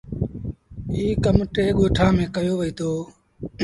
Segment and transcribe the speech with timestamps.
[0.93, 2.91] ايٚ ڪم ٽي ڳوٺآݩ ميݩ ڪيو وهيٚتو۔